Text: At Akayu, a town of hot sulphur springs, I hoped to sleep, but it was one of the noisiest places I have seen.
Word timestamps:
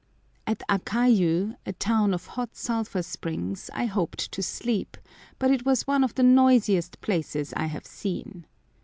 At 0.47 0.63
Akayu, 0.67 1.57
a 1.63 1.73
town 1.73 2.15
of 2.15 2.25
hot 2.25 2.55
sulphur 2.55 3.03
springs, 3.03 3.69
I 3.71 3.85
hoped 3.85 4.31
to 4.31 4.41
sleep, 4.41 4.97
but 5.37 5.51
it 5.51 5.63
was 5.63 5.85
one 5.85 6.03
of 6.03 6.15
the 6.15 6.23
noisiest 6.23 7.01
places 7.01 7.53
I 7.55 7.67
have 7.67 7.85
seen. 7.85 8.47